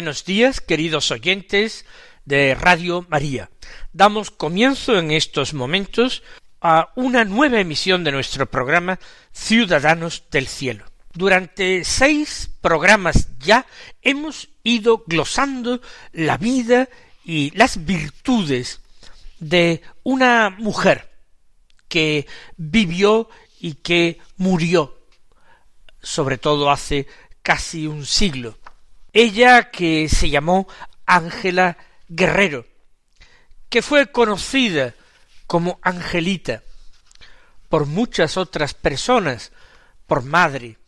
[0.00, 1.84] Buenos días, queridos oyentes
[2.24, 3.50] de Radio María.
[3.92, 6.22] Damos comienzo en estos momentos
[6.62, 8.98] a una nueva emisión de nuestro programa
[9.30, 10.86] Ciudadanos del Cielo.
[11.12, 13.66] Durante seis programas ya
[14.00, 16.88] hemos ido glosando la vida
[17.22, 18.80] y las virtudes
[19.38, 21.10] de una mujer
[21.88, 23.28] que vivió
[23.60, 24.98] y que murió,
[26.00, 27.06] sobre todo hace
[27.42, 28.56] casi un siglo,
[29.12, 30.68] ella que se llamó
[31.06, 31.76] Ángela
[32.08, 32.66] Guerrero,
[33.68, 34.94] que fue conocida
[35.46, 36.62] como Angelita
[37.68, 39.52] por muchas otras personas,
[40.06, 40.78] por madre.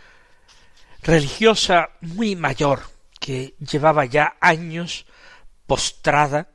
[1.03, 2.83] religiosa muy mayor
[3.21, 5.05] que llevaba ya años
[5.67, 6.49] postrada,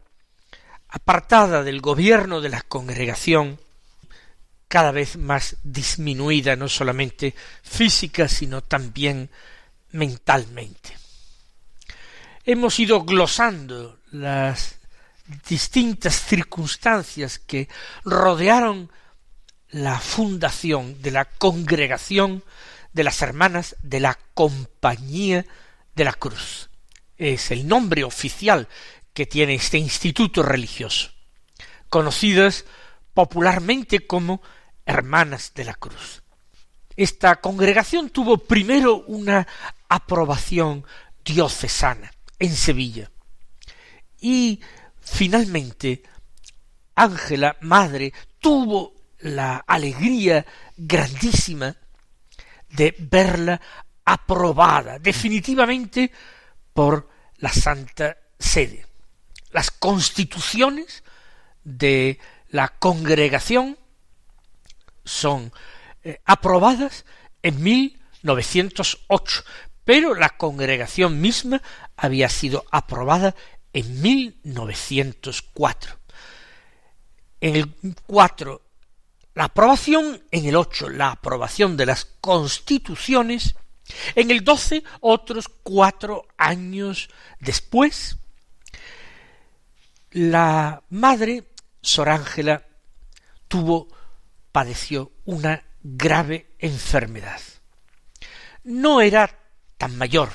[0.89, 3.59] apartada del gobierno de la congregación,
[4.67, 9.29] cada vez más disminuida no solamente física sino también
[9.91, 10.97] mentalmente.
[12.45, 14.79] Hemos ido glosando las
[15.47, 17.69] distintas circunstancias que
[18.03, 18.89] rodearon
[19.71, 22.43] la fundación de la congregación
[22.93, 25.45] de las hermanas de la Compañía
[25.95, 26.69] de la Cruz.
[27.17, 28.67] Es el nombre oficial
[29.13, 31.11] que tiene este instituto religioso,
[31.89, 32.65] conocidas
[33.13, 34.41] popularmente como
[34.85, 36.23] Hermanas de la Cruz.
[36.95, 39.47] Esta congregación tuvo primero una
[39.87, 40.85] aprobación
[41.23, 43.11] diocesana en Sevilla
[44.19, 44.59] y
[44.99, 46.03] finalmente
[46.95, 50.45] Ángela, madre, tuvo la alegría
[50.77, 51.75] grandísima
[52.69, 53.59] de verla
[54.05, 56.11] aprobada definitivamente
[56.73, 58.85] por la Santa Sede.
[59.51, 61.03] Las constituciones
[61.63, 62.19] de
[62.49, 63.77] la congregación
[65.03, 65.51] son
[66.03, 67.05] eh, aprobadas
[67.41, 69.43] en 1908,
[69.83, 71.61] pero la congregación misma
[71.97, 73.35] había sido aprobada
[73.73, 75.97] en 1904.
[77.41, 77.75] En el
[78.05, 78.68] 4
[79.39, 83.55] la aprobación en el ocho, la aprobación de las constituciones,
[84.13, 87.09] en el doce, otros cuatro años
[87.39, 88.17] después,
[90.11, 91.45] la madre,
[91.81, 92.67] Sor Ángela,
[93.47, 93.87] tuvo,
[94.51, 97.39] padeció una grave enfermedad.
[98.65, 99.39] No era
[99.77, 100.33] tan mayor,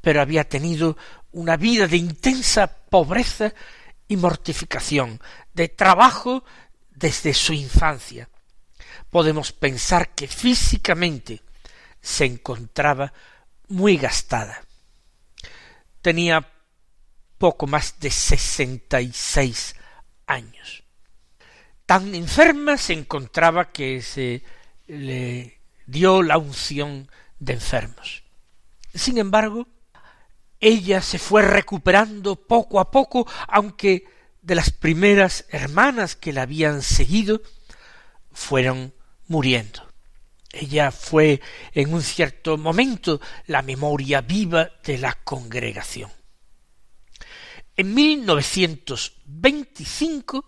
[0.00, 0.96] pero había tenido
[1.32, 3.52] una vida de intensa pobreza
[4.06, 5.20] y mortificación,
[5.54, 6.44] de trabajo
[6.96, 8.28] desde su infancia.
[9.10, 11.42] Podemos pensar que físicamente
[12.00, 13.12] se encontraba
[13.68, 14.64] muy gastada.
[16.02, 16.52] Tenía
[17.38, 19.76] poco más de sesenta y seis
[20.26, 20.82] años.
[21.84, 24.42] Tan enferma se encontraba que se
[24.86, 27.08] le dio la unción
[27.38, 28.24] de enfermos.
[28.94, 29.68] Sin embargo,
[30.58, 34.04] ella se fue recuperando poco a poco, aunque
[34.46, 37.42] de las primeras hermanas que la habían seguido
[38.30, 38.94] fueron
[39.26, 39.84] muriendo.
[40.52, 41.40] Ella fue
[41.72, 46.12] en un cierto momento la memoria viva de la congregación.
[47.76, 50.44] En 1925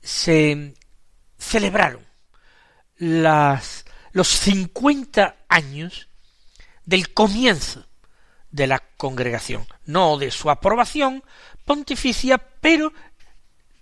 [0.00, 0.74] se
[1.36, 2.06] celebraron
[2.98, 6.08] las, los cincuenta años
[6.84, 7.84] del comienzo
[8.52, 11.24] de la congregación, no de su aprobación
[11.66, 12.94] pontificia, pero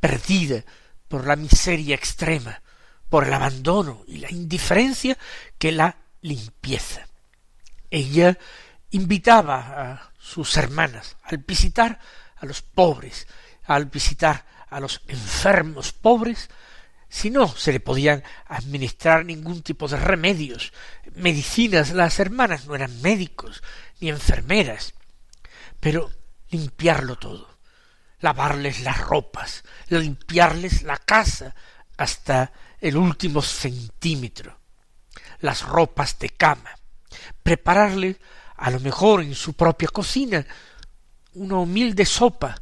[0.00, 0.64] perdida
[1.08, 2.62] por la miseria extrema,
[3.08, 5.18] por el abandono y la indiferencia,
[5.58, 7.06] que la limpieza.
[7.90, 8.38] Ella
[8.90, 11.98] invitaba a sus hermanas al visitar
[12.36, 13.26] a los pobres,
[13.64, 16.48] al visitar a los enfermos pobres,
[17.12, 20.72] si no se le podían administrar ningún tipo de remedios,
[21.14, 23.62] medicinas, las hermanas no eran médicos
[24.00, 24.94] ni enfermeras,
[25.78, 26.10] pero
[26.48, 27.58] limpiarlo todo,
[28.20, 31.54] lavarles las ropas, limpiarles la casa
[31.98, 32.50] hasta
[32.80, 34.58] el último centímetro,
[35.40, 36.70] las ropas de cama,
[37.42, 38.16] prepararles
[38.56, 40.46] a lo mejor en su propia cocina
[41.34, 42.56] una humilde sopa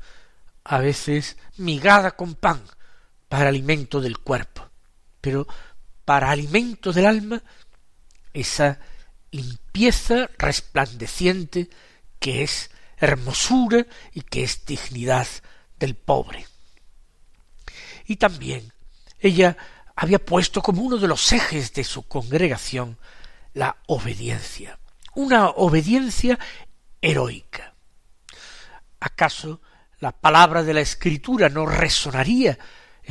[0.65, 2.61] a veces migada con pan
[3.31, 4.69] para alimento del cuerpo,
[5.21, 5.47] pero
[6.05, 7.41] para alimento del alma
[8.35, 8.81] esa
[9.31, 11.71] limpieza resplandeciente
[12.19, 15.29] que es hermosura y que es dignidad
[15.79, 16.45] del pobre.
[18.05, 18.73] Y también
[19.21, 19.57] ella
[19.95, 22.99] había puesto como uno de los ejes de su congregación
[23.55, 24.81] la obediencia,
[25.15, 26.37] una obediencia
[27.01, 27.75] heroica.
[28.99, 29.61] ¿Acaso
[30.01, 32.59] la palabra de la escritura no resonaría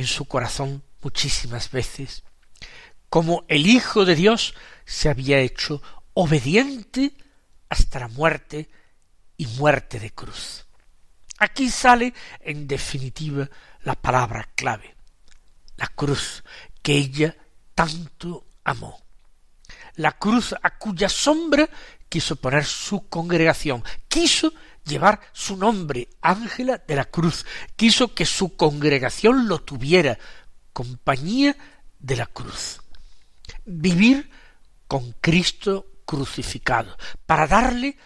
[0.00, 2.24] en su corazón muchísimas veces,
[3.10, 4.54] como el Hijo de Dios
[4.86, 5.82] se había hecho
[6.14, 7.12] obediente
[7.68, 8.70] hasta la muerte
[9.36, 10.64] y muerte de cruz.
[11.38, 13.48] Aquí sale en definitiva
[13.82, 14.96] la palabra clave,
[15.76, 16.44] la cruz
[16.82, 17.36] que ella
[17.74, 19.02] tanto amó,
[19.96, 21.68] la cruz a cuya sombra
[22.08, 24.50] quiso poner su congregación, quiso
[24.90, 27.46] llevar su nombre, Ángela de la Cruz,
[27.76, 30.18] quiso que su congregación lo tuviera,
[30.72, 31.56] compañía
[31.98, 32.80] de la cruz.
[33.64, 34.30] Vivir
[34.86, 37.96] con Cristo crucificado, para darle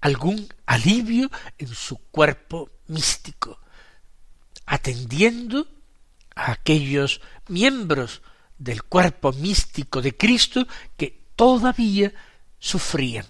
[0.00, 3.60] algún alivio en su cuerpo místico,
[4.66, 5.68] atendiendo
[6.34, 8.22] a aquellos miembros
[8.58, 10.66] del cuerpo místico de Cristo
[10.96, 12.12] que todavía
[12.58, 13.26] sufrían.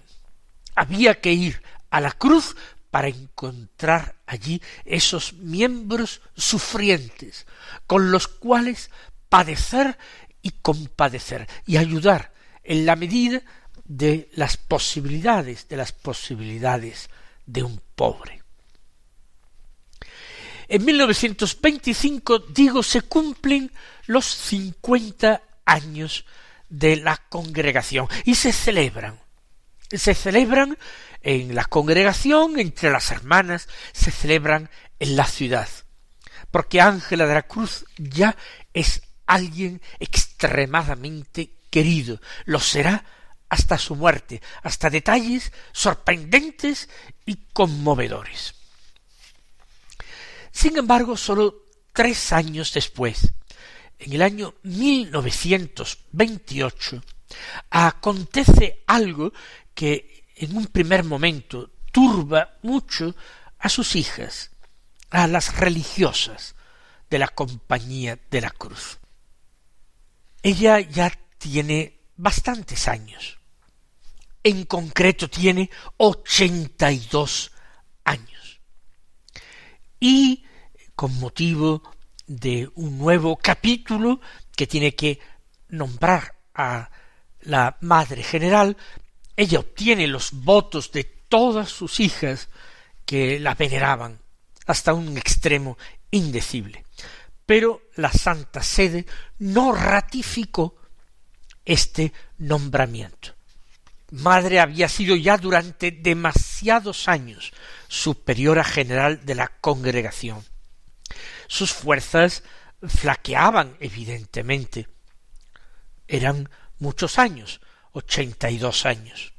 [0.75, 2.55] Había que ir a la cruz
[2.91, 7.45] para encontrar allí esos miembros sufrientes
[7.87, 8.89] con los cuales
[9.29, 9.97] padecer
[10.41, 13.41] y compadecer y ayudar en la medida
[13.85, 17.09] de las posibilidades, de las posibilidades
[17.45, 18.43] de un pobre.
[20.67, 23.71] En 1925, digo, se cumplen
[24.05, 26.25] los cincuenta años
[26.69, 29.19] de la congregación y se celebran.
[29.91, 30.77] Se celebran
[31.21, 34.69] en la congregación, entre las hermanas, se celebran
[34.99, 35.67] en la ciudad.
[36.51, 38.35] Porque Ángela de la Cruz ya
[38.73, 43.05] es alguien extremadamente querido, lo será
[43.47, 46.89] hasta su muerte, hasta detalles sorprendentes
[47.25, 48.55] y conmovedores.
[50.51, 53.31] Sin embargo, sólo tres años después,
[53.99, 57.03] en el año 1928,
[57.69, 59.31] acontece algo
[59.79, 63.15] que en un primer momento turba mucho
[63.59, 64.51] a sus hijas,
[65.09, 66.53] a las religiosas
[67.09, 68.99] de la Compañía de la Cruz.
[70.43, 73.39] Ella ya tiene bastantes años.
[74.43, 77.53] En concreto tiene ochenta y dos
[78.03, 78.59] años.
[79.97, 80.43] Y
[80.93, 81.83] con motivo
[82.27, 84.19] de un nuevo capítulo
[84.57, 85.21] que tiene que
[85.69, 86.91] nombrar a
[87.43, 88.75] la Madre General,
[89.39, 92.49] ella obtiene los votos de todas sus hijas
[93.05, 94.19] que la veneraban
[94.65, 95.77] hasta un extremo
[96.11, 96.83] indecible.
[97.45, 99.05] Pero la Santa Sede
[99.37, 100.75] no ratificó
[101.63, 103.33] este nombramiento.
[104.11, 107.53] Madre había sido ya durante demasiados años
[107.87, 110.43] superiora general de la congregación.
[111.47, 112.43] Sus fuerzas
[112.85, 114.89] flaqueaban evidentemente.
[116.09, 119.33] Eran muchos años, ochenta y dos años.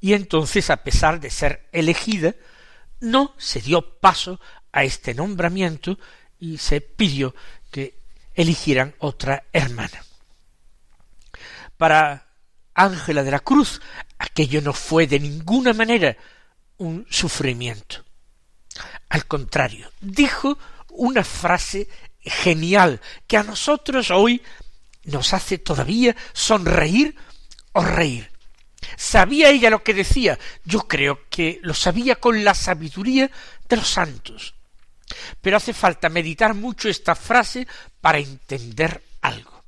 [0.00, 2.34] Y entonces, a pesar de ser elegida,
[3.00, 4.40] no se dio paso
[4.72, 5.98] a este nombramiento
[6.38, 7.34] y se pidió
[7.70, 7.98] que
[8.34, 10.04] eligieran otra hermana.
[11.76, 12.28] Para
[12.74, 13.80] Ángela de la Cruz
[14.18, 16.16] aquello no fue de ninguna manera
[16.78, 18.04] un sufrimiento.
[19.08, 20.58] Al contrario, dijo
[20.90, 21.88] una frase
[22.20, 24.42] genial que a nosotros hoy
[25.04, 27.16] nos hace todavía sonreír
[27.76, 28.30] o reír.
[28.96, 30.38] ¿Sabía ella lo que decía?
[30.64, 33.30] Yo creo que lo sabía con la sabiduría
[33.68, 34.54] de los santos.
[35.40, 37.66] Pero hace falta meditar mucho esta frase
[38.00, 39.62] para entender algo.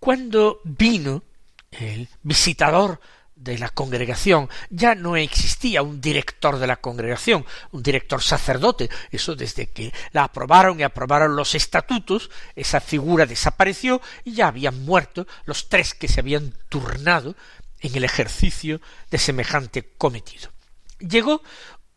[0.00, 1.22] Cuando vino
[1.70, 3.00] el visitador
[3.36, 4.48] de la congregación.
[4.70, 8.90] Ya no existía un director de la congregación, un director sacerdote.
[9.10, 14.84] Eso desde que la aprobaron y aprobaron los estatutos, esa figura desapareció y ya habían
[14.84, 17.36] muerto los tres que se habían turnado
[17.80, 20.50] en el ejercicio de semejante cometido.
[20.98, 21.42] Llegó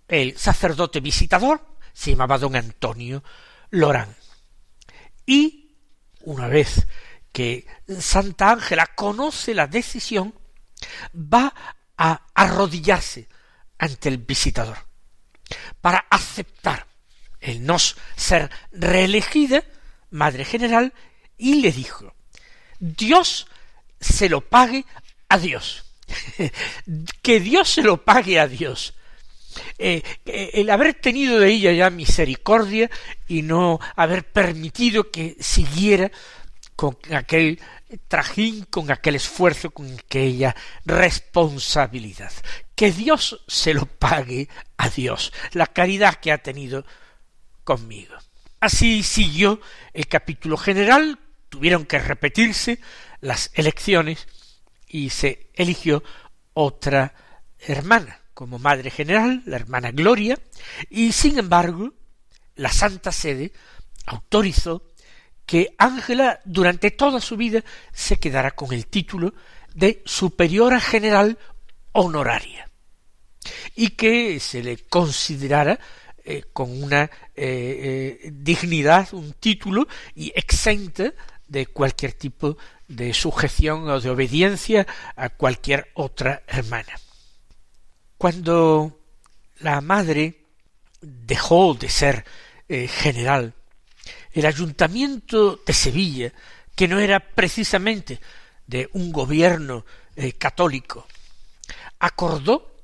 [0.08, 3.24] el sacerdote visitador, se llamaba don Antonio
[3.69, 4.15] Lorán.
[5.25, 5.77] Y
[6.22, 6.86] una vez
[7.31, 7.65] que
[8.00, 10.34] Santa Ángela conoce la decisión,
[11.13, 11.53] va
[11.98, 13.27] a arrodillarse
[13.77, 14.77] ante el visitador
[15.81, 16.88] para aceptar
[17.39, 19.63] el no ser reelegida
[20.12, 20.93] Madre General
[21.38, 22.13] y le dijo
[22.79, 23.48] Dios
[24.00, 24.86] se lo pague
[25.27, 25.86] a Dios.
[27.21, 28.93] que Dios se lo pague a Dios.
[29.77, 32.89] Eh, el haber tenido de ella ya misericordia
[33.27, 36.12] y no haber permitido que siguiera
[36.79, 37.59] con aquel
[38.07, 40.55] trajín, con aquel esfuerzo, con aquella
[40.86, 42.31] responsabilidad.
[42.74, 46.86] Que Dios se lo pague a Dios, la caridad que ha tenido
[47.65, 48.15] conmigo.
[48.62, 49.59] Así siguió
[49.91, 51.19] el capítulo general,
[51.50, 52.79] tuvieron que repetirse
[53.19, 54.25] las elecciones
[54.88, 56.01] y se eligió
[56.53, 57.13] otra
[57.59, 60.39] hermana como madre general, la hermana Gloria,
[60.89, 61.93] y sin embargo
[62.55, 63.51] la Santa Sede
[64.05, 64.88] autorizó
[65.50, 69.34] que Ángela durante toda su vida se quedara con el título
[69.74, 71.39] de superiora general
[71.91, 72.70] honoraria
[73.75, 75.79] y que se le considerara
[76.24, 81.13] eh, con una eh, eh, dignidad, un título y exenta
[81.48, 82.56] de cualquier tipo
[82.88, 86.94] de sujeción o de obediencia a cualquier otra hermana.
[88.20, 89.00] Cuando
[89.62, 90.46] la madre
[91.01, 92.24] dejó de ser
[92.68, 93.56] general
[94.31, 96.33] el ayuntamiento de Sevilla,
[96.75, 98.19] que no era precisamente
[98.67, 101.07] de un gobierno eh, católico,
[102.00, 102.75] acordó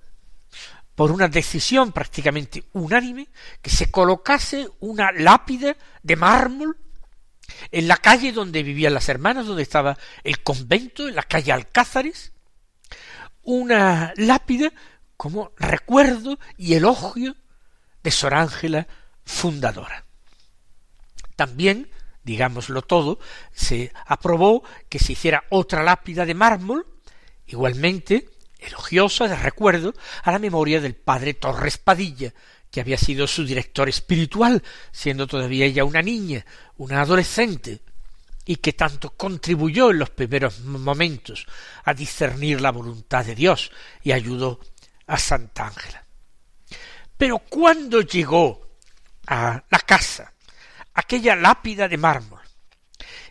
[0.96, 3.28] por una decisión prácticamente unánime
[3.62, 6.78] que se colocase una lápida de mármol
[7.72, 12.32] en la calle donde vivían las hermanas, donde estaba el convento, en la calle Alcázares,
[13.44, 14.72] una lápida
[15.18, 17.36] como recuerdo y elogio
[18.04, 18.88] de Sor Ángela
[19.24, 20.05] fundadora.
[21.36, 21.90] También,
[22.24, 23.20] digámoslo todo,
[23.54, 26.86] se aprobó que se hiciera otra lápida de mármol,
[27.48, 32.34] igualmente elogiosa de recuerdo a la memoria del padre Torres Padilla,
[32.72, 34.62] que había sido su director espiritual,
[34.92, 36.46] siendo todavía ella una niña,
[36.78, 37.82] una adolescente,
[38.46, 41.48] y que tanto contribuyó en los primeros momentos
[41.84, 43.72] a discernir la voluntad de Dios
[44.04, 44.60] y ayudó
[45.08, 46.06] a Santa Ángela.
[47.18, 48.78] Pero cuando llegó
[49.28, 50.35] a la casa
[50.96, 52.40] aquella lápida de mármol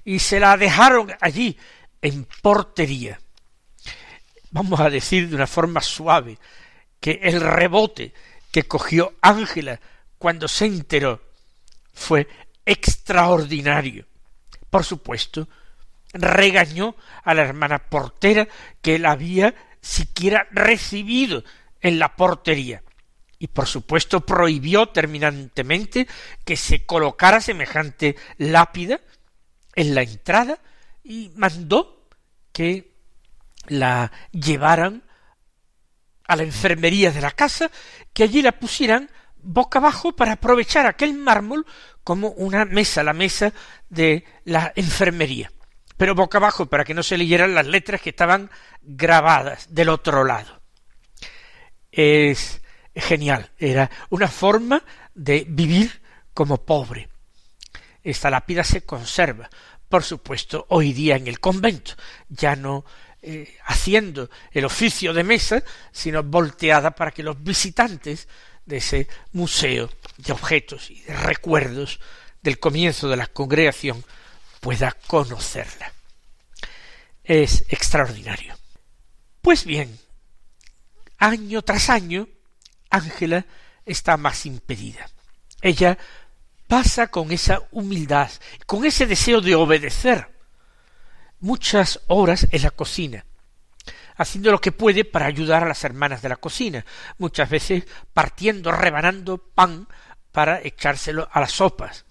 [0.05, 1.59] y se la dejaron allí
[2.01, 3.19] en portería.
[4.51, 6.39] Vamos a decir de una forma suave
[7.01, 8.13] que el rebote
[8.53, 9.81] que cogió Ángela
[10.19, 11.21] cuando se enteró
[11.93, 12.29] fue
[12.65, 14.07] extraordinario.
[14.71, 15.49] Por supuesto,
[16.13, 16.95] regañó
[17.25, 18.47] a la hermana portera
[18.81, 21.43] que la había siquiera recibido
[21.81, 22.84] en la portería
[23.45, 26.09] y por supuesto prohibió terminantemente
[26.47, 29.03] que se colocara semejante lápida
[29.75, 30.59] en la entrada
[31.03, 32.09] y mandó
[32.55, 32.95] que
[33.67, 35.03] la llevaran
[36.27, 37.71] a la enfermería de la casa,
[38.15, 41.67] que allí la pusieran boca abajo para aprovechar aquel mármol
[42.03, 43.53] como una mesa, la mesa
[43.91, 45.53] de la enfermería,
[45.99, 50.25] pero boca abajo para que no se leyeran las letras que estaban grabadas del otro
[50.25, 50.63] lado.
[51.93, 52.63] Es
[52.95, 54.83] genial, era una forma
[55.15, 57.09] de vivir como pobre.
[58.03, 59.49] Esta lápida se conserva,
[59.89, 61.95] por supuesto, hoy día en el convento,
[62.29, 62.85] ya no
[63.23, 68.29] eh, haciendo el oficio de mesa, sino volteada para que los visitantes
[68.67, 72.01] de ese museo de objetos y de recuerdos
[72.43, 74.05] del comienzo de la congregación
[74.61, 75.93] pueda conocerla.
[77.23, 78.55] Es extraordinario.
[79.41, 79.99] Pues bien,
[81.19, 82.29] año tras año,
[82.95, 83.45] Ángela
[83.85, 85.09] está más impedida.
[85.61, 85.99] Ella
[86.69, 88.31] pasa con esa humildad,
[88.67, 90.29] con ese deseo de obedecer,
[91.41, 93.25] muchas horas en la cocina,
[94.17, 96.87] haciendo lo que puede para ayudar a las hermanas de la cocina,
[97.19, 99.89] muchas veces partiendo, rebanando pan
[100.31, 102.05] para echárselo a las sopas.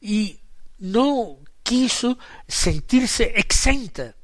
[0.00, 0.40] Y
[0.78, 4.14] no quiso sentirse exenta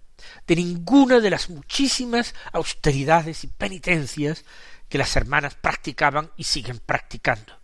[0.47, 4.45] de ninguna de las muchísimas austeridades y penitencias
[4.89, 7.59] que las hermanas practicaban y siguen practicando.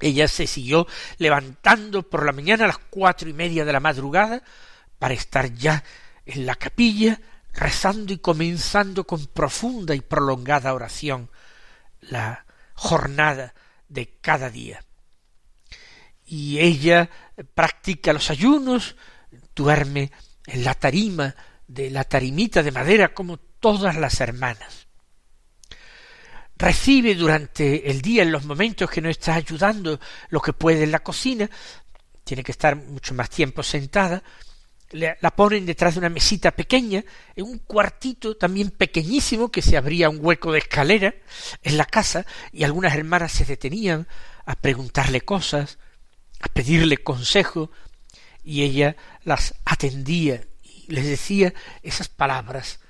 [0.00, 0.86] Ella se siguió
[1.18, 4.42] levantando por la mañana a las cuatro y media de la madrugada
[4.98, 5.82] para estar ya
[6.26, 7.20] en la capilla
[7.52, 11.30] rezando y comenzando con profunda y prolongada oración
[12.00, 13.54] la jornada
[13.88, 14.84] de cada día.
[16.24, 17.10] Y ella
[17.54, 18.96] practica los ayunos,
[19.54, 20.10] duerme
[20.46, 21.34] en la tarima
[21.72, 24.86] de la tarimita de madera como todas las hermanas.
[26.56, 29.98] Recibe durante el día, en los momentos que no está ayudando,
[30.28, 31.48] lo que puede en la cocina,
[32.24, 34.22] tiene que estar mucho más tiempo sentada,
[34.90, 37.02] la ponen detrás de una mesita pequeña,
[37.34, 41.14] en un cuartito también pequeñísimo que se abría un hueco de escalera
[41.62, 44.06] en la casa y algunas hermanas se detenían
[44.44, 45.78] a preguntarle cosas,
[46.40, 47.70] a pedirle consejo
[48.44, 50.44] y ella las atendía
[50.88, 52.80] les decía esas palabras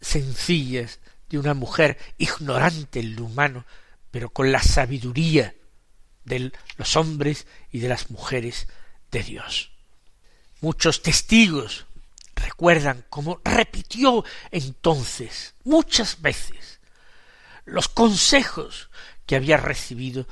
[0.00, 3.64] sencillas de una mujer ignorante en lo humano,
[4.10, 5.54] pero con la sabiduría
[6.24, 8.68] de los hombres y de las mujeres
[9.10, 9.72] de Dios.
[10.60, 11.86] Muchos testigos
[12.34, 16.80] recuerdan cómo repitió entonces muchas veces
[17.64, 18.90] los consejos
[19.26, 20.26] que había recibido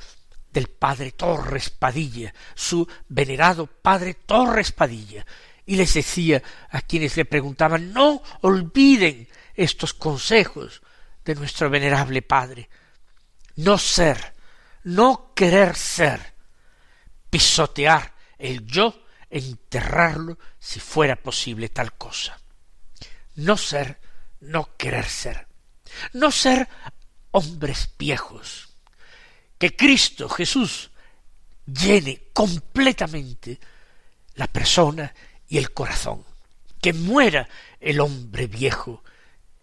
[0.51, 5.25] del padre Torres Padilla, su venerado padre Torres Padilla,
[5.67, 10.81] y les decía a quienes le preguntaban no olviden estos consejos
[11.25, 12.69] de nuestro venerable padre.
[13.57, 14.33] No ser,
[14.85, 16.33] no querer ser,
[17.29, 22.39] pisotear el yo enterrarlo si fuera posible tal cosa.
[23.35, 23.99] No ser,
[24.39, 25.47] no querer ser.
[26.13, 26.69] No ser
[27.31, 28.69] hombres viejos.
[29.57, 30.91] Que Cristo Jesús
[31.65, 33.59] llene completamente
[34.35, 35.13] la persona
[35.47, 36.23] y el corazón.
[36.81, 37.47] Que muera
[37.79, 39.03] el hombre viejo,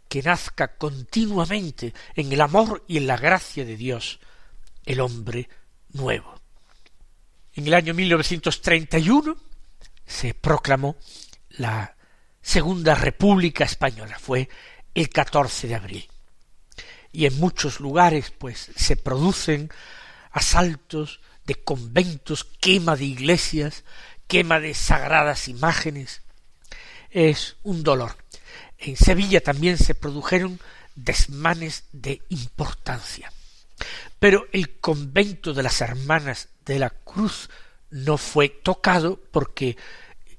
[0.09, 4.20] que nazca continuamente en el amor y en la gracia de Dios
[4.85, 5.49] el hombre
[5.92, 6.40] nuevo.
[7.55, 9.37] En el año 1931
[10.07, 10.97] se proclamó
[11.51, 11.97] la
[12.42, 14.18] Segunda República Española.
[14.18, 14.49] Fue
[14.92, 16.09] el 14 de abril.
[17.11, 19.70] Y en muchos lugares, pues, se producen
[20.31, 23.85] asaltos de conventos, quema de iglesias,
[24.27, 26.23] quema de sagradas imágenes.
[27.11, 28.17] Es un dolor.
[28.79, 30.61] En Sevilla también se produjeron
[30.95, 33.33] desmanes de importancia.
[34.19, 37.51] Pero el convento de las hermanas de la Cruz
[37.91, 39.77] no fue tocado porque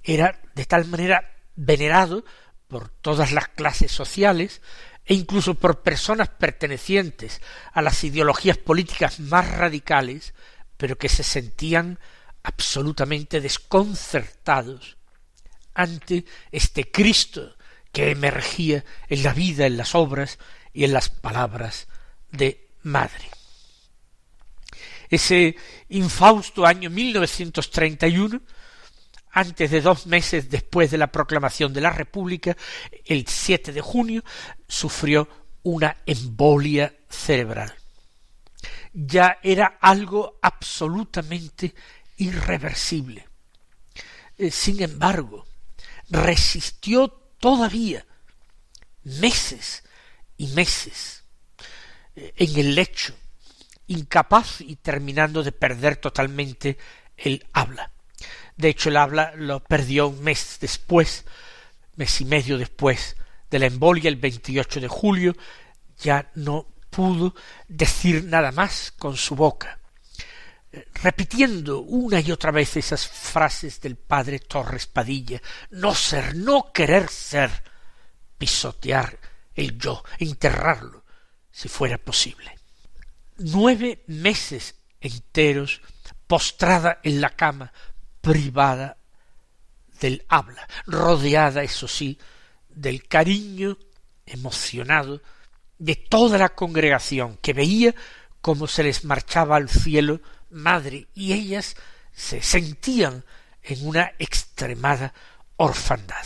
[0.04, 2.26] era de tal manera venerado
[2.68, 4.62] por todas las clases sociales
[5.06, 10.34] e incluso por personas pertenecientes a las ideologías políticas más radicales,
[10.78, 12.00] pero que se sentían
[12.46, 14.98] absolutamente desconcertados
[15.74, 17.56] ante este Cristo
[17.92, 20.40] que emergía en la vida, en las obras
[20.74, 21.88] y en las palabras
[22.32, 23.30] de madre
[25.10, 25.56] ese
[25.90, 28.42] infausto año 1931,
[29.32, 32.56] antes de dos meses después de la proclamación de la República,
[33.06, 34.24] el 7 de junio,
[34.68, 35.28] sufrió
[35.64, 37.74] una embolia cerebral.
[38.94, 41.76] Ya era algo absolutamente
[42.18, 43.28] irreversible.
[44.38, 45.46] Eh, sin embargo,
[46.10, 47.08] resistió
[47.40, 48.06] todavía
[49.04, 49.84] meses
[50.38, 51.24] y meses
[52.16, 53.16] eh, en el lecho
[53.88, 56.78] incapaz y terminando de perder totalmente
[57.18, 57.92] el habla.
[58.58, 61.26] De hecho, el habla lo perdió un mes después,
[61.96, 63.16] mes y medio después
[63.50, 65.36] de la embolia, el 28 de julio,
[66.00, 67.36] ya no pudo
[67.68, 69.80] decir nada más con su boca,
[70.94, 77.10] repitiendo una y otra vez esas frases del padre Torres Padilla, no ser, no querer
[77.10, 77.52] ser,
[78.38, 79.18] pisotear
[79.54, 81.04] el yo, enterrarlo,
[81.52, 82.58] si fuera posible.
[83.38, 85.82] Nueve meses enteros
[86.28, 87.72] postrada en la cama,
[88.22, 88.98] privada
[90.00, 92.18] del habla, rodeada, eso sí,
[92.70, 93.78] del cariño
[94.26, 95.22] emocionado
[95.78, 97.94] de toda la congregación que veía
[98.42, 100.22] cómo se les marchaba al cielo
[100.56, 101.76] madre y ellas
[102.14, 103.24] se sentían
[103.62, 105.14] en una extremada
[105.58, 106.26] orfandad.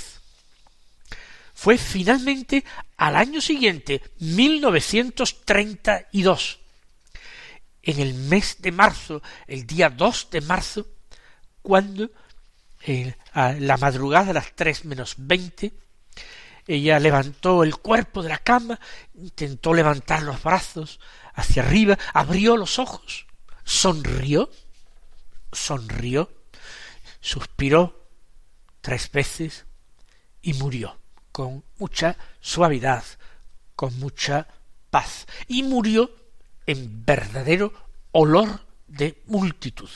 [1.53, 2.63] Fue finalmente
[2.95, 6.59] al año siguiente, 1932,
[7.83, 10.87] en el mes de marzo, el día 2 de marzo,
[11.61, 12.09] cuando
[12.81, 15.73] en la madrugada a las tres menos veinte,
[16.65, 18.79] ella levantó el cuerpo de la cama,
[19.15, 20.99] intentó levantar los brazos
[21.33, 23.25] hacia arriba, abrió los ojos,
[23.69, 24.49] sonrió,
[25.51, 26.27] sonrió,
[27.21, 28.09] suspiró
[28.81, 29.65] tres veces
[30.41, 30.97] y murió
[31.31, 33.03] con mucha suavidad,
[33.75, 34.47] con mucha
[34.89, 36.09] paz, y murió
[36.65, 37.71] en verdadero
[38.11, 39.89] olor de multitud.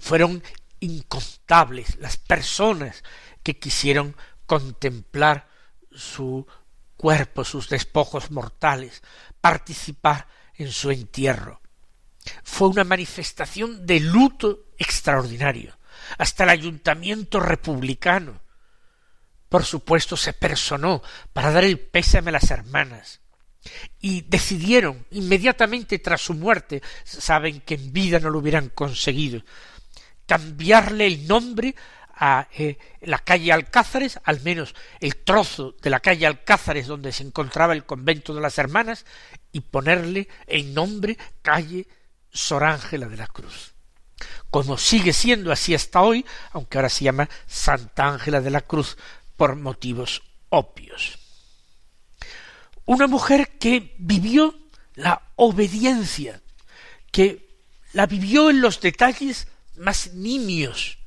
[0.00, 0.42] Fueron
[0.80, 3.04] incontables las personas
[3.44, 5.48] que quisieron contemplar
[5.92, 6.44] su
[6.96, 9.04] cuerpo, sus despojos mortales,
[9.40, 11.60] participar en su entierro.
[12.42, 15.76] Fue una manifestación de luto extraordinario.
[16.18, 18.40] Hasta el ayuntamiento republicano,
[19.48, 23.20] por supuesto, se personó para dar el pésame a las hermanas.
[24.00, 29.42] Y decidieron inmediatamente tras su muerte, saben que en vida no lo hubieran conseguido,
[30.26, 31.74] cambiarle el nombre
[32.16, 37.24] a eh, la calle Alcázares, al menos el trozo de la calle Alcázares donde se
[37.24, 39.04] encontraba el convento de las hermanas,
[39.52, 41.86] y ponerle el nombre calle
[42.36, 43.72] Sor Ángela de la Cruz.
[44.50, 48.96] Como sigue siendo así hasta hoy, aunque ahora se llama Santa Ángela de la Cruz
[49.36, 51.18] por motivos obvios.
[52.84, 54.54] Una mujer que vivió
[54.94, 56.40] la obediencia,
[57.10, 57.60] que
[57.92, 60.98] la vivió en los detalles más nimios,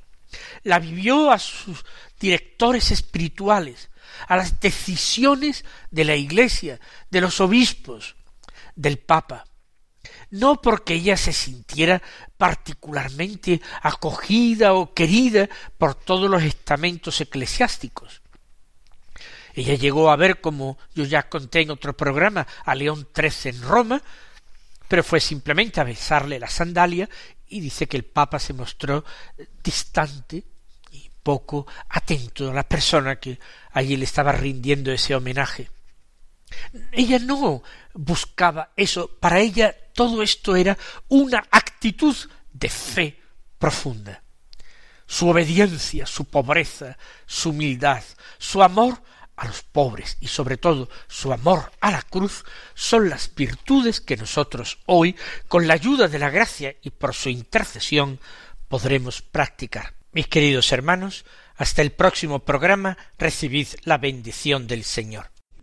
[0.64, 1.86] la vivió a sus
[2.20, 3.90] directores espirituales,
[4.28, 8.16] a las decisiones de la Iglesia, de los obispos,
[8.76, 9.46] del Papa,
[10.32, 12.02] no porque ella se sintiera
[12.38, 18.22] particularmente acogida o querida por todos los estamentos eclesiásticos.
[19.54, 23.62] Ella llegó a ver, como yo ya conté en otro programa, a León XIII en
[23.62, 24.02] Roma,
[24.88, 27.10] pero fue simplemente a besarle la sandalia
[27.48, 29.04] y dice que el Papa se mostró
[29.64, 30.44] distante
[30.92, 33.40] y poco atento a la persona que
[33.74, 35.70] allí le estaba rindiendo ese homenaje.
[36.92, 42.16] Ella no buscaba eso, para ella todo esto era una actitud
[42.52, 43.20] de fe
[43.58, 44.24] profunda.
[45.06, 48.04] Su obediencia, su pobreza, su humildad,
[48.38, 49.02] su amor
[49.36, 52.44] a los pobres y sobre todo su amor a la cruz
[52.76, 55.16] son las virtudes que nosotros hoy,
[55.48, 58.20] con la ayuda de la gracia y por su intercesión,
[58.68, 59.94] podremos practicar.
[60.12, 65.32] Mis queridos hermanos, hasta el próximo programa recibid la bendición del Señor.